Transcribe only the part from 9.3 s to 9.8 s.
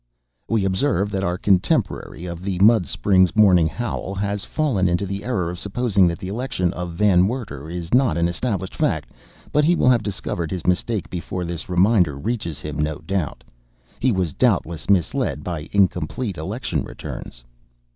but he